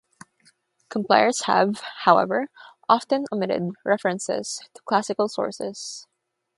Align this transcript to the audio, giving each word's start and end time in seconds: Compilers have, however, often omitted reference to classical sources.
Compilers 0.89 1.43
have, 1.43 1.81
however, 2.05 2.47
often 2.89 3.25
omitted 3.31 3.73
reference 3.85 4.25
to 4.25 4.41
classical 4.87 5.29
sources. 5.29 6.07